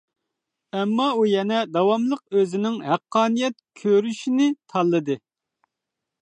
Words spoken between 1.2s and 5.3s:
يەنە داۋاملىق ئۆزىنىڭ ھەققانىيەت كۆرۈشنى تاللىدى.